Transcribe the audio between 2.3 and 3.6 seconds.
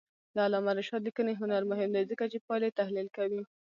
چې پایلې تحلیل کوي.